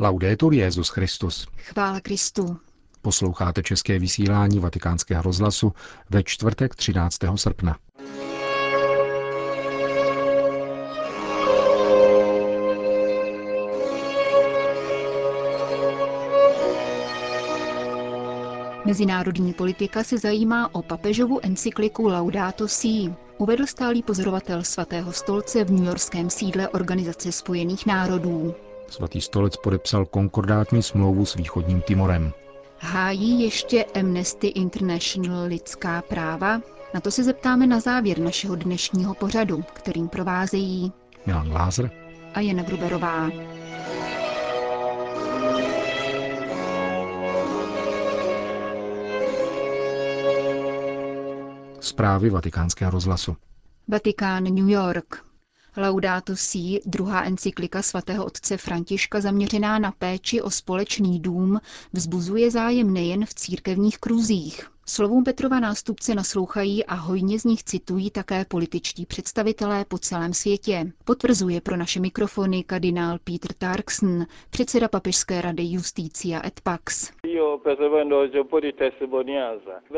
Laudetur 0.00 0.54
Jezus 0.54 0.88
Christus. 0.88 1.46
Chvála 1.56 2.00
Kristu. 2.00 2.56
Posloucháte 3.02 3.62
české 3.62 3.98
vysílání 3.98 4.58
Vatikánského 4.58 5.22
rozhlasu 5.22 5.72
ve 6.10 6.22
čtvrtek 6.22 6.74
13. 6.74 7.18
srpna. 7.34 7.76
Mezinárodní 18.86 19.52
politika 19.52 20.04
se 20.04 20.18
zajímá 20.18 20.74
o 20.74 20.82
papežovu 20.82 21.40
encykliku 21.42 22.08
Laudato 22.08 22.68
Si. 22.68 23.14
Uvedl 23.38 23.66
stálý 23.66 24.02
pozorovatel 24.02 24.64
svatého 24.64 25.12
stolce 25.12 25.64
v 25.64 25.70
newyorském 25.70 26.30
sídle 26.30 26.68
Organizace 26.68 27.32
spojených 27.32 27.86
národů. 27.86 28.54
Svatý 28.88 29.20
stolec 29.20 29.56
podepsal 29.56 30.06
konkordátní 30.06 30.82
smlouvu 30.82 31.26
s 31.26 31.34
východním 31.34 31.80
Timorem. 31.80 32.32
Hájí 32.78 33.42
ještě 33.42 33.84
Amnesty 33.84 34.46
International 34.46 35.46
lidská 35.46 36.02
práva? 36.02 36.60
Na 36.94 37.00
to 37.00 37.10
se 37.10 37.24
zeptáme 37.24 37.66
na 37.66 37.80
závěr 37.80 38.18
našeho 38.18 38.56
dnešního 38.56 39.14
pořadu, 39.14 39.64
kterým 39.72 40.08
provázejí 40.08 40.92
Milan 41.26 41.48
Glázer 41.48 41.90
a 42.34 42.40
Jana 42.40 42.62
Gruberová. 42.62 43.30
Zprávy 51.80 52.30
vatikánského 52.30 52.90
rozhlasu. 52.90 53.36
Vatikán 53.88 54.44
New 54.44 54.68
York. 54.68 55.27
Laudato 55.78 56.36
Si, 56.36 56.80
druhá 56.86 57.24
encyklika 57.24 57.82
svatého 57.82 58.24
otce 58.24 58.56
Františka 58.56 59.20
zaměřená 59.20 59.78
na 59.78 59.92
péči 59.92 60.42
o 60.42 60.50
společný 60.50 61.20
dům, 61.20 61.60
vzbuzuje 61.92 62.50
zájem 62.50 62.92
nejen 62.92 63.26
v 63.26 63.34
církevních 63.34 63.98
kruzích. 63.98 64.70
Slovům 64.88 65.24
Petrova 65.24 65.60
nástupce 65.60 66.14
naslouchají 66.14 66.84
a 66.84 66.94
hojně 66.94 67.38
z 67.38 67.44
nich 67.44 67.64
citují 67.64 68.10
také 68.10 68.44
političtí 68.44 69.06
představitelé 69.06 69.84
po 69.84 69.98
celém 69.98 70.34
světě. 70.34 70.92
Potvrzuje 71.04 71.60
pro 71.60 71.76
naše 71.76 72.00
mikrofony 72.00 72.64
kardinál 72.64 73.18
Peter 73.24 73.52
Tarkson, 73.58 74.26
předseda 74.50 74.88
Papežské 74.88 75.40
rady 75.40 75.62
Justícia 75.62 76.46
et 76.46 76.60
Pax. 76.60 77.10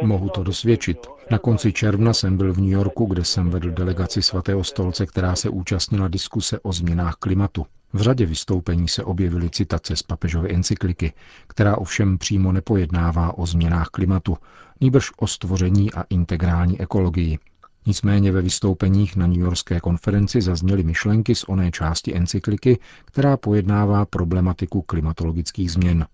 Mohu 0.02 0.28
to 0.28 0.42
dosvědčit. 0.42 0.98
Na 1.30 1.38
konci 1.38 1.72
června 1.72 2.12
jsem 2.12 2.36
byl 2.36 2.52
v 2.52 2.58
New 2.58 2.70
Yorku, 2.72 3.04
kde 3.04 3.24
jsem 3.24 3.50
vedl 3.50 3.70
delegaci 3.70 4.22
svatého 4.22 4.64
stolce, 4.64 5.06
která 5.06 5.36
se 5.36 5.48
účastnila 5.48 6.08
diskuse 6.08 6.60
o 6.60 6.72
změnách 6.72 7.14
klimatu. 7.14 7.66
V 7.92 8.00
řadě 8.00 8.26
vystoupení 8.26 8.88
se 8.88 9.04
objevily 9.04 9.50
citace 9.50 9.96
z 9.96 10.02
papežovy 10.02 10.54
encykliky, 10.54 11.12
která 11.46 11.78
ovšem 11.78 12.18
přímo 12.18 12.52
nepojednává 12.52 13.38
o 13.38 13.46
změnách 13.46 13.88
klimatu, 13.88 14.36
nýbrž 14.80 15.10
o 15.16 15.26
stvoření 15.26 15.92
a 15.92 16.04
integrální 16.10 16.80
ekologii. 16.80 17.38
Nicméně 17.86 18.32
ve 18.32 18.42
vystoupeních 18.42 19.16
na 19.16 19.26
New 19.26 19.38
Yorkské 19.38 19.80
konferenci 19.80 20.40
zazněly 20.40 20.82
myšlenky 20.82 21.34
z 21.34 21.44
oné 21.48 21.70
části 21.70 22.16
encykliky, 22.16 22.78
která 23.04 23.36
pojednává 23.36 24.06
problematiku 24.06 24.82
klimatologických 24.82 25.72
změn. 25.72 26.06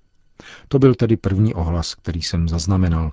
To 0.69 0.78
byl 0.78 0.94
tedy 0.94 1.16
první 1.16 1.54
ohlas, 1.54 1.94
který 1.94 2.22
jsem 2.22 2.48
zaznamenal. 2.48 3.12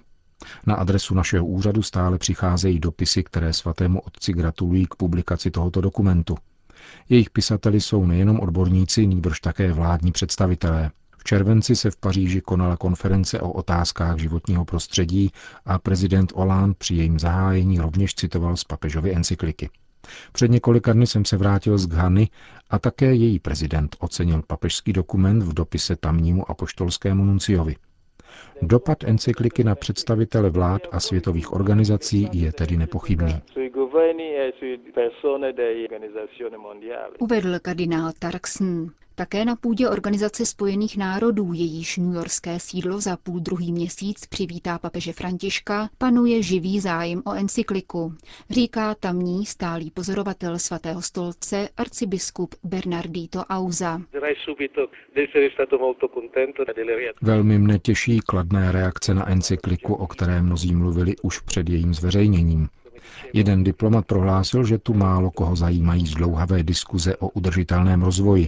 Na 0.66 0.76
adresu 0.76 1.16
našeho 1.16 1.46
úřadu 1.46 1.82
stále 1.82 2.18
přicházejí 2.18 2.80
dopisy, 2.80 3.24
které 3.24 3.54
svatému 3.54 4.00
otci 4.00 4.34
gratulují 4.34 4.86
k 4.86 4.96
publikaci 4.96 5.52
tohoto 5.52 5.82
dokumentu. 5.82 6.38
Jejich 7.10 7.30
pisateli 7.30 7.82
jsou 7.82 8.06
nejenom 8.06 8.40
odborníci, 8.40 9.08
nýbrž 9.08 9.40
také 9.40 9.74
vládní 9.74 10.12
představitelé. 10.12 10.92
V 11.18 11.24
červenci 11.24 11.76
se 11.76 11.92
v 11.92 11.98
Paříži 11.98 12.42
konala 12.42 12.78
konference 12.78 13.42
o 13.42 13.52
otázkách 13.52 14.18
životního 14.18 14.66
prostředí 14.66 15.32
a 15.66 15.80
prezident 15.80 16.34
Hollande 16.36 16.76
při 16.78 16.96
jejím 16.96 17.20
zahájení 17.20 17.80
rovněž 17.80 18.16
citoval 18.16 18.58
z 18.58 18.64
papežovy 18.64 19.16
encykliky. 19.16 19.70
Před 20.32 20.52
několika 20.52 20.94
dny 20.94 21.08
jsem 21.08 21.26
se 21.26 21.38
vrátil 21.38 21.78
z 21.78 21.88
Ghany 21.88 22.30
a 22.70 22.80
také 22.80 23.16
její 23.16 23.40
prezident 23.40 23.96
ocenil 24.00 24.42
papežský 24.48 24.94
dokument 24.94 25.44
v 25.44 25.54
dopise 25.54 25.96
tamnímu 25.96 26.52
apoštolskému 26.52 27.26
nunciovi. 27.26 27.76
Dopad 28.62 29.04
encykliky 29.04 29.64
na 29.64 29.76
představitele 29.76 30.50
vlád 30.50 30.82
a 30.92 31.00
světových 31.00 31.54
organizací 31.54 32.30
je 32.34 32.52
tedy 32.54 32.78
nepochybný. 32.78 33.36
Uvedl 37.20 37.60
kardinál 37.60 38.12
Tarkson. 38.20 38.88
Také 39.16 39.46
na 39.46 39.56
půdě 39.56 39.90
Organizace 39.90 40.46
spojených 40.46 40.98
národů, 40.98 41.54
jejíž 41.54 41.98
newyorské 41.98 42.60
sídlo 42.60 43.02
za 43.02 43.18
půl 43.18 43.40
druhý 43.40 43.72
měsíc 43.72 44.26
přivítá 44.26 44.80
papeže 44.80 45.14
Františka, 45.14 45.90
panuje 45.98 46.44
živý 46.44 46.80
zájem 46.80 47.22
o 47.26 47.34
encykliku, 47.34 48.16
říká 48.50 48.96
tamní 48.96 49.46
stálý 49.46 49.92
pozorovatel 49.92 50.60
svatého 50.60 51.02
stolce 51.02 51.70
arcibiskup 51.78 52.56
Bernardito 52.64 53.40
Auza. 53.40 54.02
Velmi 57.22 57.60
mne 57.60 57.80
těší 57.80 58.20
kladné 58.20 58.72
reakce 58.72 59.14
na 59.14 59.30
encykliku, 59.30 59.94
o 59.94 60.08
které 60.08 60.42
mnozí 60.42 60.76
mluvili 60.76 61.16
už 61.22 61.40
před 61.40 61.70
jejím 61.70 61.94
zveřejněním. 61.94 62.70
Jeden 63.34 63.64
diplomat 63.64 64.06
prohlásil, 64.06 64.66
že 64.66 64.78
tu 64.78 64.94
málo 64.94 65.32
koho 65.32 65.56
zajímají 65.56 66.08
zdlouhavé 66.08 66.64
diskuze 66.64 67.18
o 67.18 67.30
udržitelném 67.30 68.02
rozvoji, 68.02 68.48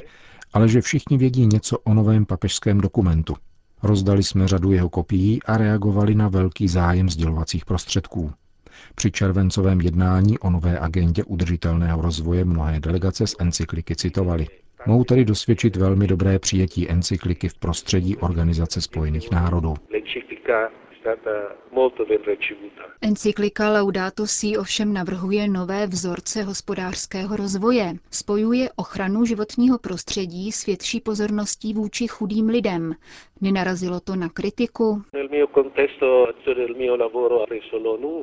ale 0.55 0.67
že 0.67 0.81
všichni 0.81 1.17
vědí 1.17 1.47
něco 1.47 1.79
o 1.79 1.93
novém 1.93 2.25
papežském 2.25 2.81
dokumentu. 2.81 3.35
Rozdali 3.83 4.23
jsme 4.23 4.47
řadu 4.47 4.71
jeho 4.71 4.89
kopií 4.89 5.43
a 5.43 5.57
reagovali 5.57 6.15
na 6.15 6.27
velký 6.27 6.67
zájem 6.67 7.09
sdělovacích 7.09 7.65
prostředků. 7.65 8.31
Při 8.95 9.11
červencovém 9.11 9.81
jednání 9.81 10.39
o 10.39 10.49
nové 10.49 10.79
agendě 10.79 11.23
udržitelného 11.23 12.01
rozvoje 12.01 12.45
mnohé 12.45 12.79
delegace 12.79 13.27
z 13.27 13.35
encykliky 13.39 13.95
citovali. 13.95 14.47
Mohu 14.87 15.03
tedy 15.03 15.25
dosvědčit 15.25 15.75
velmi 15.75 16.07
dobré 16.07 16.39
přijetí 16.39 16.89
encykliky 16.89 17.49
v 17.49 17.59
prostředí 17.59 18.17
Organizace 18.17 18.81
spojených 18.81 19.31
národů. 19.31 19.73
Encyklika 23.01 23.69
Laudato 23.69 24.27
Si 24.27 24.57
ovšem 24.57 24.93
navrhuje 24.93 25.47
nové 25.47 25.87
vzorce 25.87 26.43
hospodářského 26.43 27.35
rozvoje. 27.35 27.93
Spojuje 28.11 28.69
ochranu 28.75 29.25
životního 29.25 29.79
prostředí 29.79 30.51
s 30.51 30.65
větší 30.65 31.01
pozorností 31.01 31.73
vůči 31.73 32.07
chudým 32.07 32.47
lidem. 32.49 32.93
Nenarazilo 33.41 33.99
to 33.99 34.15
na 34.15 34.29
kritiku? 34.29 35.03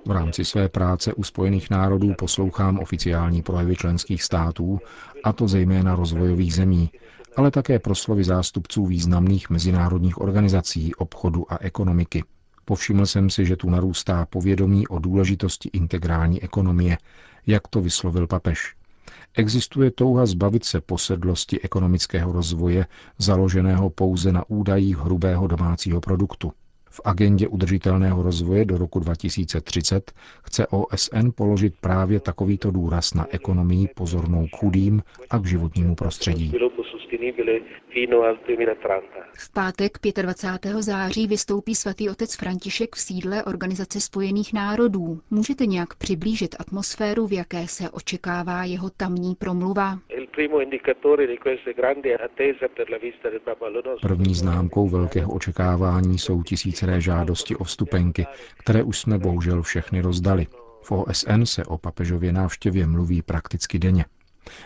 V 0.05 0.11
rámci 0.11 0.45
své 0.45 0.69
práce 0.69 1.15
u 1.15 1.23
Spojených 1.23 1.71
národů 1.71 2.15
poslouchám 2.19 2.79
oficiální 2.79 3.43
projevy 3.43 3.77
členských 3.77 4.23
států, 4.23 4.79
a 5.25 5.33
to 5.33 5.49
zejména 5.49 5.95
rozvojových 5.95 6.55
zemí, 6.55 6.91
ale 7.37 7.51
také 7.51 7.79
proslovy 7.79 8.25
zástupců 8.25 8.87
významných 8.87 9.51
mezinárodních 9.51 10.21
organizací, 10.21 10.95
obchodu 10.95 11.53
a 11.53 11.59
ekonomiky. 11.61 12.25
Povšiml 12.65 13.07
jsem 13.07 13.31
si, 13.31 13.47
že 13.47 13.57
tu 13.57 13.71
narůstá 13.71 14.27
povědomí 14.27 14.89
o 14.89 14.99
důležitosti 14.99 15.71
integrální 15.73 16.43
ekonomie, 16.43 16.99
jak 17.47 17.69
to 17.69 17.81
vyslovil 17.81 18.27
papež. 18.27 18.75
Existuje 19.35 19.91
touha 19.91 20.27
zbavit 20.27 20.65
se 20.65 20.81
posedlosti 20.81 21.61
ekonomického 21.61 22.33
rozvoje, 22.33 22.87
založeného 23.19 23.91
pouze 23.91 24.33
na 24.33 24.45
údajích 24.51 24.99
hrubého 24.99 25.47
domácího 25.47 26.01
produktu. 26.01 26.53
V 26.91 27.01
agendě 27.05 27.49
udržitelného 27.49 28.23
rozvoje 28.23 28.65
do 28.65 28.79
roku 28.79 29.01
2030 29.01 30.13
chce 30.43 30.67
OSN 30.67 31.29
položit 31.35 31.75
právě 31.81 32.21
takovýto 32.21 32.71
důraz 32.71 33.15
na 33.15 33.27
ekonomii 33.31 33.89
pozornou 33.95 34.47
k 34.47 34.57
chudým 34.57 35.03
a 35.31 35.39
k 35.39 35.47
životnímu 35.47 35.95
prostředí. 35.95 36.53
V 39.35 39.53
pátek 39.53 39.99
25. 40.23 40.83
září 40.83 41.27
vystoupí 41.27 41.75
svatý 41.75 42.11
otec 42.11 42.37
František 42.37 42.97
v 42.97 43.01
sídle 43.01 43.45
Organizace 43.45 44.01
spojených 44.01 44.53
národů. 44.53 45.21
Můžete 45.31 45.67
nějak 45.67 45.95
přiblížit 45.95 46.55
atmosféru, 46.59 47.27
v 47.27 47.33
jaké 47.33 47.69
se 47.69 47.91
očekává 47.91 48.65
jeho 48.65 48.91
tamní 48.91 49.35
promluva? 49.35 49.99
První 54.03 54.35
známkou 54.35 54.89
velkého 54.89 55.33
očekávání 55.33 56.19
jsou 56.19 56.43
tisíceré 56.43 57.01
žádosti 57.01 57.57
o 57.57 57.65
vstupenky, 57.65 58.27
které 58.59 58.83
už 58.83 58.99
jsme 58.99 59.19
bohužel 59.19 59.63
všechny 59.63 60.01
rozdali. 60.01 60.47
V 60.83 60.93
OSN 60.93 61.45
se 61.45 61.65
o 61.65 61.79
papežově 61.79 62.33
návštěvě 62.33 62.87
mluví 62.87 63.23
prakticky 63.23 63.79
denně. 63.79 64.05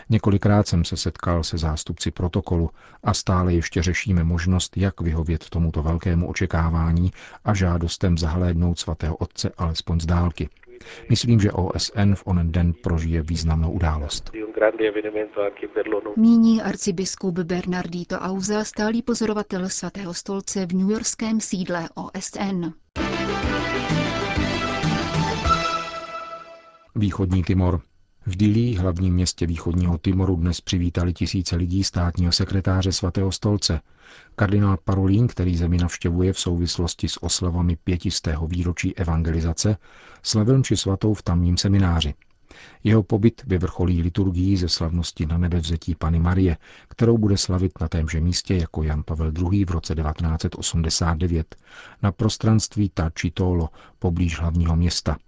Několikrát 0.09 0.67
jsem 0.67 0.85
se 0.85 0.97
setkal 0.97 1.43
se 1.43 1.57
zástupci 1.57 2.11
protokolu 2.11 2.69
a 3.03 3.13
stále 3.13 3.53
ještě 3.53 3.83
řešíme 3.83 4.23
možnost, 4.23 4.77
jak 4.77 5.01
vyhovět 5.01 5.49
tomuto 5.49 5.83
velkému 5.83 6.29
očekávání 6.29 7.11
a 7.45 7.53
žádostem 7.53 8.17
zahlédnout 8.17 8.79
svatého 8.79 9.15
otce 9.15 9.51
alespoň 9.57 9.99
z 9.99 10.05
dálky. 10.05 10.49
Myslím, 11.09 11.39
že 11.39 11.51
OSN 11.51 12.13
v 12.15 12.23
onen 12.25 12.51
den 12.51 12.73
prožije 12.73 13.21
významnou 13.21 13.71
událost. 13.71 14.31
Míní 16.15 16.61
arcibiskup 16.61 17.39
Bernardito 17.39 18.15
Auza, 18.19 18.63
stálý 18.63 19.01
pozorovatel 19.01 19.69
svatého 19.69 20.13
stolce 20.13 20.65
v 20.65 20.73
newyorském 20.73 21.39
sídle 21.41 21.89
OSN. 21.95 22.65
Východní 26.95 27.43
Timor. 27.43 27.81
V 28.27 28.35
Dili, 28.35 28.75
hlavním 28.75 29.13
městě 29.13 29.47
východního 29.47 29.97
Timoru, 29.97 30.35
dnes 30.35 30.61
přivítali 30.61 31.13
tisíce 31.13 31.55
lidí 31.55 31.83
státního 31.83 32.31
sekretáře 32.31 32.91
svatého 32.91 33.31
stolce. 33.31 33.81
Kardinál 34.35 34.77
Parolín, 34.83 35.27
který 35.27 35.57
zemi 35.57 35.77
navštěvuje 35.77 36.33
v 36.33 36.39
souvislosti 36.39 37.07
s 37.07 37.23
oslavami 37.23 37.75
pětistého 37.75 38.47
výročí 38.47 38.97
evangelizace, 38.97 39.77
slavil 40.23 40.59
mši 40.59 40.77
svatou 40.77 41.13
v 41.13 41.23
tamním 41.23 41.57
semináři. 41.57 42.13
Jeho 42.83 43.03
pobyt 43.03 43.41
vyvrcholí 43.47 44.01
liturgií 44.01 44.57
ze 44.57 44.69
slavnosti 44.69 45.25
na 45.25 45.37
nebevzetí 45.37 45.95
Pany 45.95 46.19
Marie, 46.19 46.57
kterou 46.87 47.17
bude 47.17 47.37
slavit 47.37 47.71
na 47.81 47.87
témže 47.87 48.21
místě 48.21 48.55
jako 48.55 48.83
Jan 48.83 49.03
Pavel 49.03 49.31
II. 49.51 49.65
v 49.65 49.71
roce 49.71 49.95
1989 49.95 51.55
na 52.03 52.11
prostranství 52.11 52.91
Tarčitolo 52.93 53.69
poblíž 53.99 54.39
hlavního 54.39 54.75
města– 54.75 55.17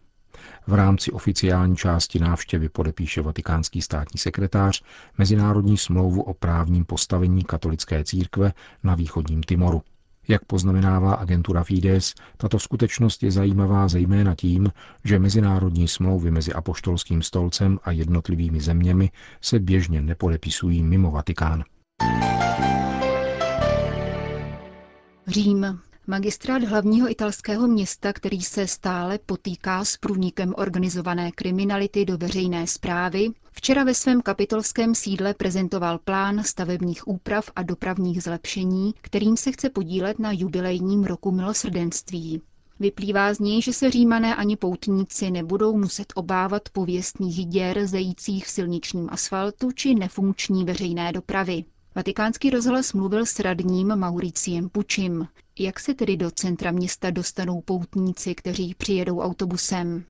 v 0.68 0.74
rámci 0.74 1.12
oficiální 1.12 1.76
části 1.76 2.20
návštěvy 2.20 2.70
podepíše 2.70 3.22
vatikánský 3.22 3.82
státní 3.82 4.18
sekretář 4.18 4.84
mezinárodní 5.18 5.78
smlouvu 5.78 6.22
o 6.22 6.34
právním 6.34 6.86
postavení 6.86 7.44
katolické 7.44 8.04
církve 8.04 8.54
na 8.84 8.96
východním 8.96 9.44
Timoru. 9.44 9.82
Jak 10.28 10.46
poznamenává 10.46 11.14
agentura 11.14 11.64
Fides, 11.64 12.14
tato 12.38 12.60
skutečnost 12.60 13.24
je 13.24 13.32
zajímavá 13.32 13.88
zejména 13.88 14.36
tím, 14.36 14.72
že 15.04 15.20
mezinárodní 15.20 15.88
smlouvy 15.88 16.32
mezi 16.32 16.54
apoštolským 16.54 17.22
stolcem 17.22 17.80
a 17.84 17.92
jednotlivými 17.92 18.62
zeměmi 18.62 19.12
se 19.42 19.60
běžně 19.60 20.02
nepodepisují 20.02 20.84
mimo 20.84 21.12
Vatikán. 21.12 21.64
Řím. 25.28 25.80
Magistrát 26.10 26.64
hlavního 26.64 27.12
italského 27.12 27.68
města, 27.68 28.14
který 28.14 28.42
se 28.42 28.68
stále 28.68 29.20
potýká 29.26 29.86
s 29.86 29.98
průnikem 29.98 30.54
organizované 30.58 31.32
kriminality 31.32 32.06
do 32.06 32.18
veřejné 32.18 32.68
zprávy, 32.68 33.28
včera 33.52 33.84
ve 33.84 33.94
svém 33.94 34.22
kapitolském 34.22 34.96
sídle 34.96 35.34
prezentoval 35.34 35.98
plán 36.00 36.44
stavebních 36.44 37.08
úprav 37.08 37.52
a 37.56 37.64
dopravních 37.64 38.24
zlepšení, 38.24 38.94
kterým 39.02 39.38
se 39.38 39.52
chce 39.52 39.70
podílet 39.70 40.20
na 40.20 40.32
jubilejním 40.32 41.04
roku 41.04 41.32
milosrdenství. 41.32 42.42
Vyplývá 42.80 43.34
z 43.34 43.40
něj, 43.40 43.62
že 43.62 43.74
se 43.74 43.92
římané 43.92 44.36
ani 44.36 44.56
poutníci 44.58 45.32
nebudou 45.32 45.78
muset 45.78 46.14
obávat 46.16 46.70
pověstných 46.70 47.46
děr 47.46 47.88
zejících 47.88 48.46
v 48.46 48.50
silničním 48.50 49.08
asfaltu 49.12 49.72
či 49.72 49.96
nefunkční 49.96 50.66
veřejné 50.66 51.12
dopravy. 51.12 51.64
Vatikánský 51.96 52.50
rozhlas 52.50 52.94
mluvil 52.94 53.26
s 53.26 53.40
radním 53.40 53.96
Mauriciem 53.96 54.70
Pučim. 54.70 55.28
Jak 55.62 55.80
se 55.80 55.94
tedy 55.94 56.18
do 56.18 56.32
centra 56.32 56.72
města 56.72 57.10
dostanou 57.10 57.62
poutníci, 57.62 58.36
kteří 58.36 58.76
přijedou 58.76 59.20
autobusem? 59.20 60.04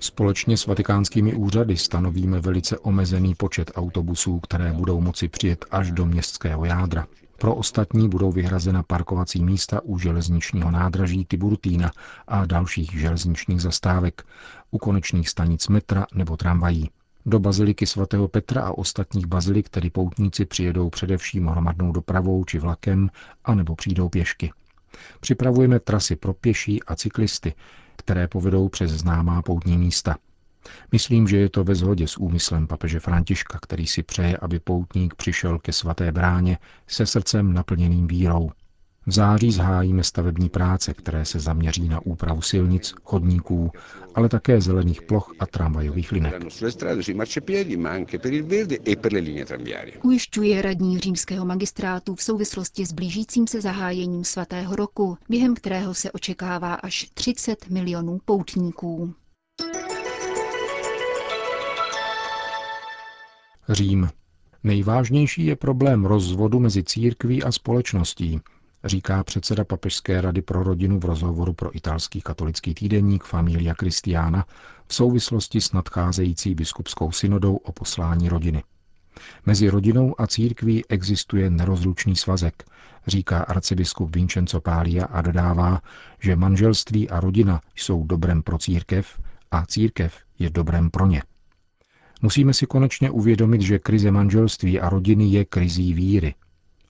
Společně 0.00 0.56
s 0.56 0.66
vatikánskými 0.66 1.34
úřady 1.34 1.76
stanovíme 1.76 2.40
velice 2.40 2.78
omezený 2.78 3.34
počet 3.34 3.70
autobusů, 3.74 4.40
které 4.40 4.72
budou 4.72 5.00
moci 5.00 5.28
přijet 5.28 5.64
až 5.70 5.90
do 5.90 6.06
městského 6.06 6.64
jádra. 6.64 7.06
Pro 7.38 7.54
ostatní 7.54 8.08
budou 8.08 8.32
vyhrazena 8.32 8.82
parkovací 8.82 9.42
místa 9.44 9.80
u 9.84 9.98
železničního 9.98 10.70
nádraží 10.70 11.24
Tiburtína 11.24 11.90
a 12.28 12.46
dalších 12.46 12.92
železničních 13.00 13.62
zastávek, 13.62 14.26
u 14.70 14.78
konečných 14.78 15.28
stanic 15.28 15.68
metra 15.68 16.06
nebo 16.14 16.36
tramvají. 16.36 16.90
Do 17.26 17.38
baziliky 17.38 17.86
svatého 17.86 18.28
Petra 18.28 18.62
a 18.62 18.72
ostatních 18.72 19.26
bazilik 19.26 19.68
tedy 19.68 19.90
poutníci 19.90 20.44
přijedou 20.44 20.90
především 20.90 21.46
hromadnou 21.46 21.92
dopravou 21.92 22.44
či 22.44 22.58
vlakem, 22.58 23.10
anebo 23.44 23.76
přijdou 23.76 24.08
pěšky. 24.08 24.52
Připravujeme 25.20 25.80
trasy 25.80 26.16
pro 26.16 26.34
pěší 26.34 26.82
a 26.82 26.96
cyklisty, 26.96 27.54
které 27.96 28.28
povedou 28.28 28.68
přes 28.68 28.90
známá 28.90 29.42
poutní 29.42 29.78
místa. 29.78 30.16
Myslím, 30.92 31.28
že 31.28 31.36
je 31.36 31.48
to 31.48 31.64
ve 31.64 31.74
shodě 31.74 32.08
s 32.08 32.16
úmyslem 32.16 32.66
papeže 32.66 33.00
Františka, 33.00 33.58
který 33.62 33.86
si 33.86 34.02
přeje, 34.02 34.36
aby 34.36 34.60
poutník 34.60 35.14
přišel 35.14 35.58
ke 35.58 35.72
svaté 35.72 36.12
bráně 36.12 36.58
se 36.86 37.06
srdcem 37.06 37.52
naplněným 37.52 38.06
vírou. 38.06 38.50
V 39.06 39.12
září 39.12 39.52
zhájíme 39.52 40.04
stavební 40.04 40.48
práce, 40.48 40.94
které 40.94 41.24
se 41.24 41.40
zaměří 41.40 41.88
na 41.88 42.06
úpravu 42.06 42.42
silnic, 42.42 42.94
chodníků, 43.02 43.70
ale 44.14 44.28
také 44.28 44.60
zelených 44.60 45.02
ploch 45.02 45.32
a 45.38 45.46
tramvajových 45.46 46.12
linek. 46.12 46.34
Ujišťuje 50.02 50.62
radní 50.62 50.98
římského 50.98 51.44
magistrátu 51.44 52.14
v 52.14 52.22
souvislosti 52.22 52.86
s 52.86 52.92
blížícím 52.92 53.46
se 53.46 53.60
zahájením 53.60 54.24
svatého 54.24 54.76
roku, 54.76 55.18
během 55.28 55.54
kterého 55.54 55.94
se 55.94 56.12
očekává 56.12 56.74
až 56.74 57.10
30 57.14 57.70
milionů 57.70 58.18
poutníků. 58.24 59.14
Řím. 63.68 64.08
Nejvážnější 64.62 65.46
je 65.46 65.56
problém 65.56 66.04
rozvodu 66.04 66.60
mezi 66.60 66.84
církví 66.84 67.42
a 67.42 67.52
společností, 67.52 68.40
říká 68.84 69.24
předseda 69.24 69.64
Papežské 69.64 70.20
rady 70.20 70.42
pro 70.42 70.62
rodinu 70.62 70.98
v 70.98 71.04
rozhovoru 71.04 71.52
pro 71.52 71.76
italský 71.76 72.20
katolický 72.20 72.74
týdenník 72.74 73.24
Familia 73.24 73.74
Christiana 73.80 74.46
v 74.86 74.94
souvislosti 74.94 75.60
s 75.60 75.72
nadcházející 75.72 76.54
biskupskou 76.54 77.12
synodou 77.12 77.56
o 77.56 77.72
poslání 77.72 78.28
rodiny. 78.28 78.62
Mezi 79.46 79.68
rodinou 79.68 80.20
a 80.20 80.26
církví 80.26 80.84
existuje 80.88 81.50
nerozlučný 81.50 82.16
svazek, 82.16 82.64
říká 83.06 83.38
arcibiskup 83.38 84.16
Vincenzo 84.16 84.60
Pália 84.60 85.04
a 85.04 85.22
dodává, 85.22 85.80
že 86.20 86.36
manželství 86.36 87.10
a 87.10 87.20
rodina 87.20 87.60
jsou 87.76 88.04
dobrem 88.04 88.42
pro 88.42 88.58
církev 88.58 89.20
a 89.50 89.66
církev 89.66 90.14
je 90.38 90.50
dobrem 90.50 90.90
pro 90.90 91.06
ně. 91.06 91.22
Musíme 92.22 92.54
si 92.54 92.66
konečně 92.66 93.10
uvědomit, 93.10 93.60
že 93.60 93.78
krize 93.78 94.10
manželství 94.10 94.80
a 94.80 94.88
rodiny 94.88 95.24
je 95.24 95.44
krizí 95.44 95.94
víry, 95.94 96.34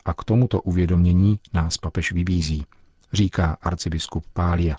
a 0.05 0.15
k 0.15 0.25
tomuto 0.25 0.61
uvědomění 0.61 1.41
nás 1.53 1.79
papež 1.79 2.13
vybízí, 2.13 2.67
říká 3.13 3.57
arcibiskup 3.63 4.25
Pália. 4.33 4.77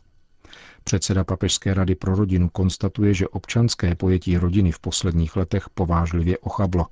Předseda 0.84 1.24
Papežské 1.24 1.74
rady 1.74 1.96
pro 1.96 2.16
rodinu 2.16 2.50
konstatuje, 2.50 3.14
že 3.14 3.28
občanské 3.28 3.96
pojetí 3.96 4.38
rodiny 4.38 4.72
v 4.72 4.80
posledních 4.80 5.36
letech 5.36 5.70
povážlivě 5.70 6.38
ochablo 6.38 6.88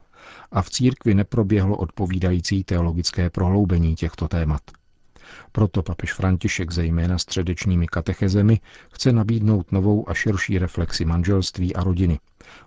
a 0.51 0.61
v 0.61 0.69
církvi 0.69 1.13
neproběhlo 1.13 1.77
odpovídající 1.77 2.63
teologické 2.63 3.29
prohloubení 3.29 3.95
těchto 3.95 4.27
témat. 4.27 4.61
Proto 5.51 5.83
papež 5.83 6.13
František 6.13 6.71
zejména 6.71 7.17
středečními 7.17 7.87
katechezemi 7.87 8.59
chce 8.91 9.11
nabídnout 9.11 9.71
novou 9.71 10.09
a 10.09 10.13
širší 10.13 10.59
reflexi 10.59 11.05
manželství 11.05 11.75
a 11.75 11.83
rodiny, 11.83 12.19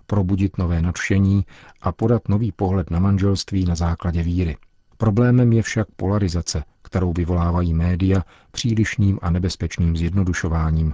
probudit 0.05 0.57
nové 0.57 0.81
nadšení 0.81 1.45
a 1.81 1.91
podat 1.91 2.29
nový 2.29 2.51
pohled 2.51 2.91
na 2.91 2.99
manželství 2.99 3.65
na 3.65 3.75
základě 3.75 4.23
víry. 4.23 4.57
Problémem 4.97 5.53
je 5.53 5.61
však 5.61 5.87
polarizace, 5.95 6.63
kterou 6.81 7.13
vyvolávají 7.13 7.73
média 7.73 8.23
přílišným 8.51 9.19
a 9.21 9.29
nebezpečným 9.29 9.97
zjednodušováním. 9.97 10.93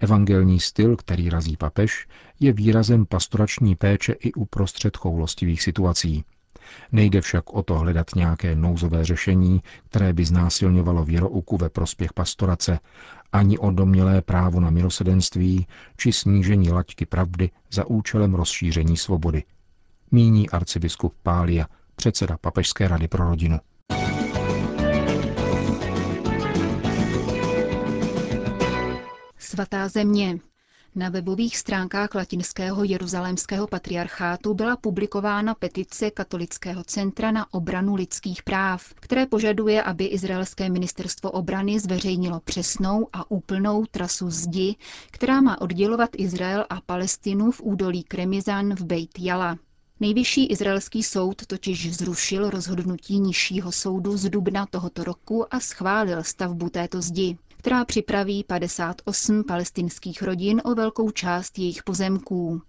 Evangelní 0.00 0.60
styl, 0.60 0.96
který 0.96 1.30
razí 1.30 1.56
papež, 1.56 2.06
je 2.40 2.52
výrazem 2.52 3.06
pastorační 3.06 3.74
péče 3.74 4.12
i 4.12 4.32
uprostřed 4.32 4.96
choulostivých 4.96 5.62
situací. 5.62 6.24
Nejde 6.92 7.20
však 7.20 7.52
o 7.52 7.62
to 7.62 7.78
hledat 7.78 8.06
nějaké 8.16 8.54
nouzové 8.54 9.04
řešení, 9.04 9.62
které 9.84 10.12
by 10.12 10.24
znásilňovalo 10.24 11.04
věrouku 11.04 11.56
ve 11.56 11.68
prospěch 11.68 12.12
pastorace, 12.12 12.78
ani 13.32 13.58
o 13.58 13.70
domělé 13.70 14.22
právo 14.22 14.60
na 14.60 14.70
milosedenství 14.70 15.66
či 15.96 16.12
snížení 16.12 16.70
laťky 16.70 17.06
pravdy 17.06 17.50
za 17.72 17.86
účelem 17.86 18.34
rozšíření 18.34 18.96
svobody. 18.96 19.42
Míní 20.10 20.50
arcibiskup 20.50 21.14
Pália, 21.22 21.66
předseda 21.96 22.38
Papežské 22.38 22.88
rady 22.88 23.08
pro 23.08 23.24
rodinu. 23.24 23.58
Svatá 29.38 29.88
země. 29.88 30.38
Na 30.96 31.08
webových 31.08 31.56
stránkách 31.56 32.14
latinského 32.14 32.84
jeruzalémského 32.84 33.66
patriarchátu 33.66 34.54
byla 34.54 34.76
publikována 34.76 35.54
petice 35.54 36.10
Katolického 36.10 36.84
centra 36.84 37.30
na 37.30 37.54
obranu 37.54 37.94
lidských 37.94 38.42
práv, 38.42 38.94
které 38.94 39.26
požaduje, 39.26 39.82
aby 39.82 40.04
izraelské 40.04 40.70
ministerstvo 40.70 41.30
obrany 41.30 41.80
zveřejnilo 41.80 42.40
přesnou 42.40 43.08
a 43.12 43.30
úplnou 43.30 43.86
trasu 43.86 44.30
zdi, 44.30 44.76
která 45.10 45.40
má 45.40 45.60
oddělovat 45.60 46.10
Izrael 46.16 46.66
a 46.70 46.80
Palestinu 46.80 47.50
v 47.50 47.60
údolí 47.60 48.02
Kremizan 48.04 48.74
v 48.74 48.84
Beit 48.84 49.18
Jala. 49.18 49.58
Nejvyšší 50.00 50.46
izraelský 50.46 51.02
soud 51.02 51.46
totiž 51.46 51.96
zrušil 51.96 52.50
rozhodnutí 52.50 53.18
nižšího 53.20 53.72
soudu 53.72 54.16
z 54.16 54.30
dubna 54.30 54.66
tohoto 54.66 55.04
roku 55.04 55.54
a 55.54 55.60
schválil 55.60 56.24
stavbu 56.24 56.68
této 56.70 57.02
zdi, 57.02 57.38
která 57.56 57.84
připraví 57.84 58.44
58 58.44 59.44
palestinských 59.44 60.22
rodin 60.22 60.62
o 60.64 60.74
velkou 60.74 61.10
část 61.10 61.58
jejich 61.58 61.82
pozemků. 61.82 62.62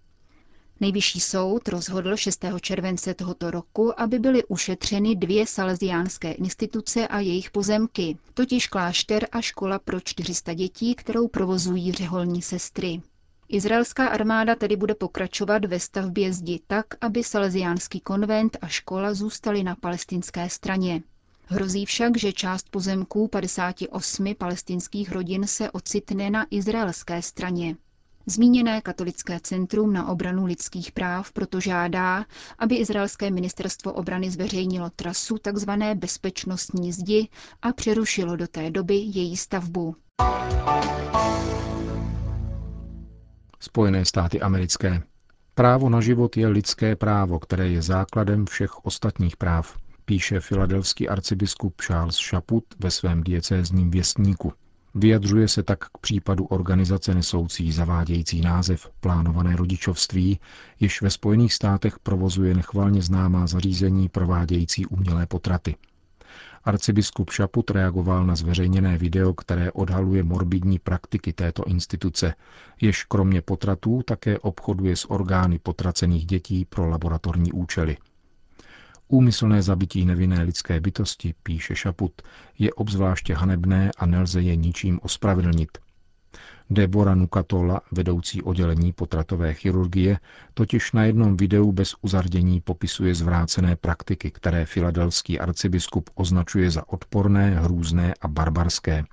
Nejvyšší 0.80 1.20
soud 1.20 1.68
rozhodl 1.68 2.16
6. 2.16 2.44
července 2.60 3.14
tohoto 3.14 3.50
roku, 3.50 4.00
aby 4.00 4.18
byly 4.18 4.44
ušetřeny 4.44 5.16
dvě 5.16 5.46
salesiánské 5.46 6.32
instituce 6.32 7.08
a 7.08 7.20
jejich 7.20 7.50
pozemky, 7.50 8.18
totiž 8.34 8.66
klášter 8.68 9.28
a 9.32 9.40
škola 9.40 9.78
pro 9.78 10.00
400 10.00 10.54
dětí, 10.54 10.94
kterou 10.94 11.28
provozují 11.28 11.92
řeholní 11.92 12.42
sestry. 12.42 13.00
Izraelská 13.48 14.08
armáda 14.08 14.54
tedy 14.54 14.76
bude 14.76 14.94
pokračovat 14.94 15.64
ve 15.64 15.80
stavbě 15.80 16.32
zdi 16.32 16.60
tak, 16.66 16.86
aby 17.00 17.24
salesiánský 17.24 18.00
konvent 18.00 18.56
a 18.60 18.66
škola 18.68 19.14
zůstaly 19.14 19.62
na 19.64 19.74
palestinské 19.74 20.48
straně. 20.48 21.02
Hrozí 21.48 21.86
však, 21.86 22.16
že 22.18 22.32
část 22.32 22.70
pozemků 22.70 23.28
58 23.28 24.34
palestinských 24.34 25.12
rodin 25.12 25.46
se 25.46 25.70
ocitne 25.70 26.30
na 26.30 26.46
izraelské 26.50 27.22
straně. 27.22 27.76
Zmíněné 28.26 28.80
katolické 28.80 29.40
centrum 29.42 29.92
na 29.92 30.08
obranu 30.08 30.44
lidských 30.44 30.92
práv 30.92 31.32
proto 31.32 31.60
žádá, 31.60 32.24
aby 32.58 32.76
izraelské 32.76 33.30
ministerstvo 33.30 33.92
obrany 33.92 34.30
zveřejnilo 34.30 34.90
trasu 34.90 35.36
tzv. 35.38 35.70
bezpečnostní 35.94 36.92
zdi 36.92 37.28
a 37.62 37.72
přerušilo 37.72 38.36
do 38.36 38.46
té 38.48 38.70
doby 38.70 38.94
její 38.94 39.36
stavbu. 39.36 39.96
Spojené 43.60 44.04
státy 44.04 44.40
americké. 44.40 45.02
Právo 45.54 45.88
na 45.88 46.00
život 46.00 46.36
je 46.36 46.48
lidské 46.48 46.96
právo, 46.96 47.38
které 47.38 47.68
je 47.68 47.82
základem 47.82 48.46
všech 48.46 48.84
ostatních 48.84 49.36
práv, 49.36 49.76
píše 50.04 50.40
filadelský 50.40 51.08
arcibiskup 51.08 51.82
Charles 51.82 52.28
Chaput 52.28 52.64
ve 52.78 52.90
svém 52.90 53.22
diecézním 53.22 53.90
věstníku. 53.90 54.52
Vyjadřuje 54.94 55.48
se 55.48 55.62
tak 55.62 55.78
k 55.84 55.98
případu 55.98 56.44
organizace 56.44 57.14
nesoucí 57.14 57.72
zavádějící 57.72 58.40
název 58.40 58.90
plánované 59.00 59.56
rodičovství, 59.56 60.40
jež 60.80 61.02
ve 61.02 61.10
Spojených 61.10 61.54
státech 61.54 61.98
provozuje 61.98 62.54
nechvalně 62.54 63.02
známá 63.02 63.46
zařízení 63.46 64.08
provádějící 64.08 64.86
umělé 64.86 65.26
potraty. 65.26 65.76
Arcibiskup 66.66 67.30
Šaput 67.30 67.70
reagoval 67.70 68.26
na 68.26 68.36
zveřejněné 68.36 68.98
video, 68.98 69.34
které 69.34 69.72
odhaluje 69.72 70.22
morbidní 70.22 70.78
praktiky 70.78 71.32
této 71.32 71.64
instituce, 71.64 72.34
jež 72.80 73.04
kromě 73.04 73.42
potratů 73.42 74.02
také 74.02 74.38
obchoduje 74.38 74.96
s 74.96 75.10
orgány 75.10 75.58
potracených 75.58 76.26
dětí 76.26 76.64
pro 76.64 76.88
laboratorní 76.88 77.52
účely. 77.52 77.96
Úmyslné 79.08 79.62
zabití 79.62 80.04
nevinné 80.04 80.42
lidské 80.42 80.80
bytosti, 80.80 81.34
píše 81.42 81.74
Šaput, 81.76 82.22
je 82.58 82.72
obzvláště 82.72 83.34
hanebné 83.34 83.90
a 83.98 84.06
nelze 84.06 84.42
je 84.42 84.56
ničím 84.56 85.00
ospravedlnit. 85.02 85.78
Debora 86.70 87.14
Nukatola, 87.14 87.80
vedoucí 87.92 88.42
oddělení 88.42 88.92
potratové 88.92 89.54
chirurgie, 89.54 90.18
totiž 90.54 90.92
na 90.92 91.04
jednom 91.04 91.36
videu 91.36 91.72
bez 91.72 91.94
uzardění 92.00 92.60
popisuje 92.60 93.14
zvrácené 93.14 93.76
praktiky, 93.76 94.30
které 94.30 94.66
filadelský 94.66 95.40
arcibiskup 95.40 96.10
označuje 96.14 96.70
za 96.70 96.88
odporné, 96.88 97.50
hrůzné 97.60 98.14
a 98.20 98.28
barbarské 98.28 99.04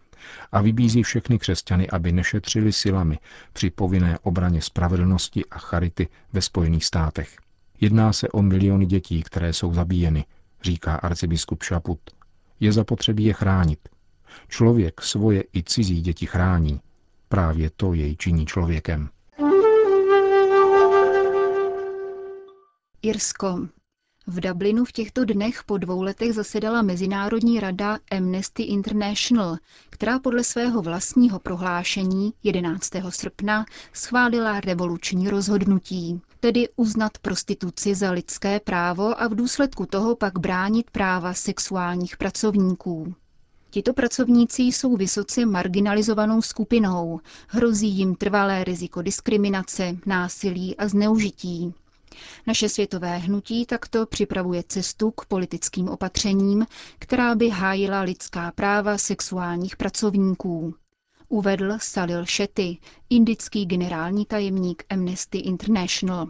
a 0.52 0.62
vybízí 0.62 1.04
všechny 1.04 1.40
křesťany, 1.40 1.90
aby 1.90 2.12
nešetřili 2.12 2.74
silami 2.74 3.20
při 3.54 3.70
povinné 3.70 4.20
obraně 4.20 4.62
spravedlnosti 4.62 5.46
a 5.46 5.58
charity 5.58 6.08
ve 6.34 6.42
Spojených 6.42 6.86
státech. 6.86 7.38
Jedná 7.82 8.14
se 8.14 8.30
o 8.30 8.42
miliony 8.42 8.86
dětí, 8.86 9.24
které 9.24 9.54
jsou 9.54 9.74
zabíjeny, 9.74 10.26
říká 10.62 10.96
arcibiskup 10.96 11.64
Šaput. 11.64 12.00
Je 12.60 12.72
zapotřebí 12.72 13.24
je 13.26 13.34
chránit. 13.34 13.80
Člověk 14.48 15.02
svoje 15.02 15.44
i 15.56 15.64
cizí 15.64 16.02
děti 16.02 16.26
chrání. 16.26 16.80
Právě 17.34 17.70
to 17.70 17.94
jej 17.94 18.16
činí 18.16 18.46
člověkem. 18.46 19.10
Irsko. 23.02 23.68
V 24.28 24.40
Dublinu 24.40 24.86
v 24.86 24.92
těchto 24.92 25.25
dnech 25.25 25.63
po 25.63 25.78
dvou 25.78 26.02
letech 26.02 26.34
zasedala 26.34 26.82
Mezinárodní 26.82 27.60
rada 27.60 28.00
Amnesty 28.12 28.63
International, 28.63 29.58
která 29.90 30.20
podle 30.20 30.44
svého 30.44 30.82
vlastního 30.82 31.40
prohlášení 31.40 32.34
11. 32.44 32.90
srpna 33.10 33.66
schválila 33.94 34.60
revoluční 34.60 35.30
rozhodnutí, 35.30 36.22
tedy 36.40 36.70
uznat 36.75 37.18
prostituci 37.18 37.96
za 37.96 38.12
lidské 38.12 38.60
právo 38.60 39.22
a 39.22 39.28
v 39.28 39.36
důsledku 39.36 39.86
toho 39.86 40.16
pak 40.16 40.40
bránit 40.40 40.92
práva 40.92 41.34
sexuálních 41.34 42.18
pracovníků. 42.18 43.16
Tito 43.74 43.94
pracovníci 43.94 44.63
jsou 44.63 44.96
vysoce 44.98 45.46
marginalizovanou 45.46 46.42
skupinou, 46.42 47.20
hrozí 47.48 47.88
jim 47.88 48.15
trvalé 48.15 48.63
riziko 48.63 49.01
diskriminace, 49.01 49.98
násilí 50.06 50.77
a 50.77 50.88
zneužití. 50.88 51.74
Naše 52.48 52.70
světové 52.70 53.18
hnutí 53.18 53.65
takto 53.65 54.06
připravuje 54.06 54.63
cestu 54.68 55.12
k 55.12 55.25
politickým 55.25 55.89
opatřením, 55.89 56.65
která 57.00 57.36
by 57.36 57.50
hájila 57.50 58.01
lidská 58.01 58.51
práva 58.51 58.98
sexuálních 58.98 59.75
pracovníků. 59.77 60.75
Uvedl 61.30 61.74
Salil 61.82 62.25
Shetty, 62.25 62.77
indický 63.10 63.65
generální 63.65 64.25
tajemník 64.25 64.84
Amnesty 64.89 65.38
International. 65.38 66.27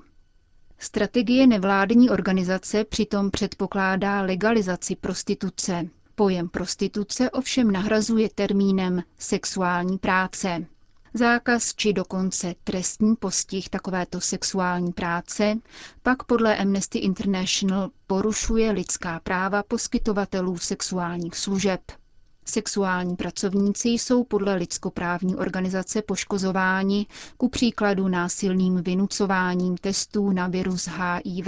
Strategie 0.79 1.47
nevládní 1.47 2.09
organizace 2.09 2.83
přitom 2.83 3.31
předpokládá 3.31 4.21
legalizaci 4.21 4.95
prostituce. 4.95 5.89
Pojem 6.15 6.49
prostituce 6.49 7.29
ovšem 7.31 7.71
nahrazuje 7.71 8.29
termínem 8.35 9.03
sexuální 9.19 9.97
práce. 9.97 10.65
Zákaz 11.13 11.73
či 11.75 11.93
dokonce 11.93 12.55
trestní 12.63 13.15
postih 13.15 13.69
takovéto 13.69 14.21
sexuální 14.21 14.91
práce 14.91 15.55
pak 16.03 16.23
podle 16.23 16.57
Amnesty 16.57 16.99
International 16.99 17.89
porušuje 18.07 18.71
lidská 18.71 19.19
práva 19.19 19.63
poskytovatelů 19.63 20.57
sexuálních 20.57 21.37
služeb. 21.37 21.81
Sexuální 22.45 23.15
pracovníci 23.15 23.89
jsou 23.89 24.23
podle 24.23 24.55
lidskoprávní 24.55 25.35
organizace 25.35 26.01
poškozováni 26.01 27.07
ku 27.37 27.49
příkladu 27.49 28.07
násilným 28.07 28.75
vynucováním 28.83 29.77
testů 29.77 30.31
na 30.31 30.47
virus 30.47 30.87
HIV 30.87 31.47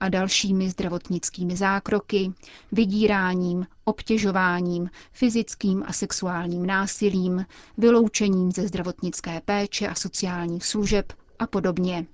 a 0.00 0.08
dalšími 0.08 0.70
zdravotnickými 0.70 1.56
zákroky, 1.56 2.32
vydíráním, 2.72 3.66
obtěžováním, 3.84 4.90
fyzickým 5.12 5.82
a 5.86 5.92
sexuálním 5.92 6.66
násilím, 6.66 7.46
vyloučením 7.78 8.52
ze 8.52 8.68
zdravotnické 8.68 9.40
péče 9.44 9.88
a 9.88 9.94
sociálních 9.94 10.66
služeb 10.66 11.12
a 11.38 11.46
podobně. 11.46 12.06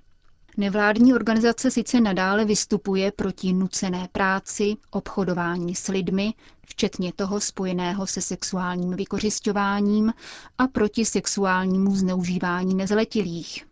Nevládní 0.57 1.13
organizace 1.13 1.71
sice 1.71 2.01
nadále 2.01 2.45
vystupuje 2.45 3.11
proti 3.11 3.53
nucené 3.53 4.07
práci, 4.11 4.75
obchodování 4.91 5.75
s 5.75 5.87
lidmi, 5.87 6.33
včetně 6.67 7.13
toho 7.13 7.39
spojeného 7.39 8.07
se 8.07 8.21
sexuálním 8.21 8.95
vykořišťováním 8.95 10.13
a 10.57 10.67
proti 10.67 11.05
sexuálnímu 11.05 11.95
zneužívání 11.95 12.75
nezletilých. 12.75 13.65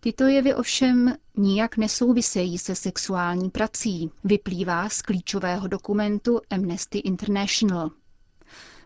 Tyto 0.00 0.24
jevy 0.24 0.54
ovšem 0.54 1.14
nijak 1.36 1.76
nesouvisejí 1.76 2.58
se 2.58 2.74
sexuální 2.74 3.50
prací, 3.50 4.10
vyplývá 4.24 4.88
z 4.88 5.02
klíčového 5.02 5.68
dokumentu 5.68 6.40
Amnesty 6.50 6.98
International. 6.98 7.90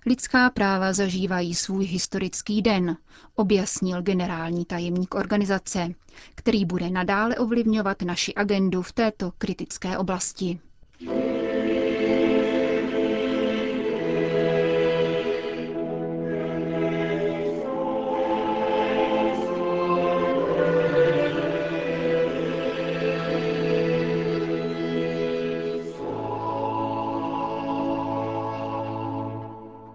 Lidská 0.06 0.50
práva 0.50 0.92
zažívají 0.92 1.54
svůj 1.54 1.84
historický 1.84 2.62
den, 2.62 2.96
objasnil 3.34 4.02
generální 4.02 4.64
tajemník 4.64 5.14
organizace, 5.14 5.88
který 6.34 6.64
bude 6.64 6.90
nadále 6.90 7.36
ovlivňovat 7.36 8.02
naši 8.02 8.34
agendu 8.34 8.82
v 8.82 8.92
této 8.92 9.32
kritické 9.38 9.98
oblasti. 9.98 10.60